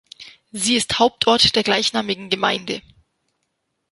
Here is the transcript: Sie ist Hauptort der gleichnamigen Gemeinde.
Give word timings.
Sie 0.51 0.77
ist 0.77 0.97
Hauptort 0.97 1.55
der 1.55 1.61
gleichnamigen 1.61 2.31
Gemeinde. 2.31 2.81